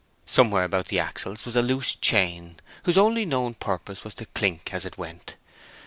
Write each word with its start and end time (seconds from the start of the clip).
Somewhere 0.25 0.63
about 0.63 0.87
the 0.87 0.97
axles 0.99 1.45
was 1.45 1.55
a 1.55 1.61
loose 1.61 1.93
chain, 1.93 2.55
whose 2.85 2.97
only 2.97 3.23
known 3.23 3.53
purpose 3.53 4.03
was 4.03 4.15
to 4.15 4.25
clink 4.25 4.73
as 4.73 4.83
it 4.83 4.97
went. 4.97 5.35